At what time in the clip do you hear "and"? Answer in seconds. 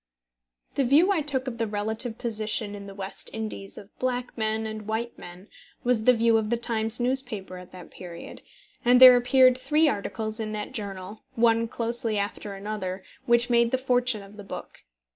4.65-4.87, 8.83-8.99